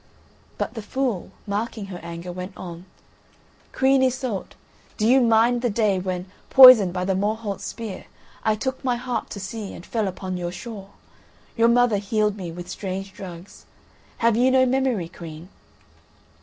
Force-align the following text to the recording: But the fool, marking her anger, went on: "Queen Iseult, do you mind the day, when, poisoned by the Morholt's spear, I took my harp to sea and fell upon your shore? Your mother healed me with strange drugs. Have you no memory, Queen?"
But 0.57 0.73
the 0.73 0.81
fool, 0.81 1.29
marking 1.45 1.85
her 1.93 1.99
anger, 1.99 2.31
went 2.31 2.57
on: 2.57 2.85
"Queen 3.71 4.01
Iseult, 4.01 4.55
do 4.97 5.07
you 5.07 5.21
mind 5.21 5.61
the 5.61 5.69
day, 5.69 5.99
when, 5.99 6.25
poisoned 6.49 6.91
by 6.91 7.05
the 7.05 7.13
Morholt's 7.13 7.65
spear, 7.65 8.07
I 8.43 8.55
took 8.55 8.83
my 8.83 8.95
harp 8.95 9.29
to 9.29 9.39
sea 9.39 9.73
and 9.75 9.85
fell 9.85 10.07
upon 10.07 10.37
your 10.37 10.51
shore? 10.51 10.89
Your 11.55 11.67
mother 11.69 11.97
healed 11.99 12.35
me 12.35 12.51
with 12.51 12.67
strange 12.67 13.13
drugs. 13.13 13.67
Have 14.17 14.35
you 14.35 14.49
no 14.49 14.65
memory, 14.65 15.07
Queen?" 15.07 15.49